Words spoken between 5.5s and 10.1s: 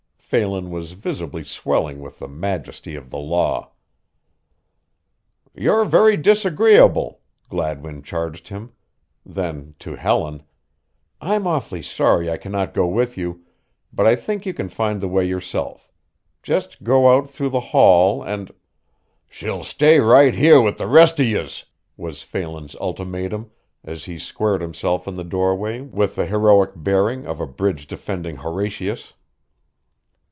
"You're very disagreeable," Gladwin charged him; then to